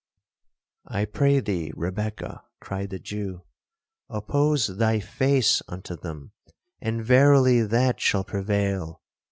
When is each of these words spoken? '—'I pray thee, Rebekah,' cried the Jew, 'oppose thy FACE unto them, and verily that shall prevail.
'—'I 0.87 1.05
pray 1.05 1.39
thee, 1.41 1.71
Rebekah,' 1.75 2.41
cried 2.59 2.89
the 2.89 2.97
Jew, 2.97 3.43
'oppose 4.09 4.77
thy 4.77 4.99
FACE 4.99 5.61
unto 5.67 5.95
them, 5.95 6.31
and 6.79 7.05
verily 7.05 7.61
that 7.61 7.99
shall 7.99 8.23
prevail. 8.23 9.03